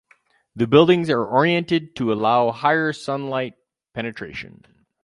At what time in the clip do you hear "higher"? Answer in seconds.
2.49-2.91